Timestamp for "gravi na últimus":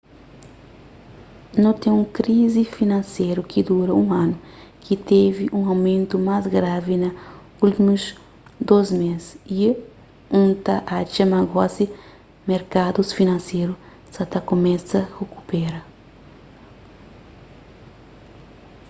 6.57-8.03